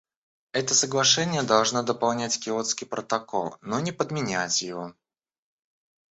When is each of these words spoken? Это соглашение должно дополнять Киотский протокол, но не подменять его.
Это 0.51 0.73
соглашение 0.73 1.43
должно 1.43 1.83
дополнять 1.83 2.39
Киотский 2.39 2.87
протокол, 2.87 3.57
но 3.61 3.79
не 3.79 3.91
подменять 3.91 4.63
его. 4.63 4.95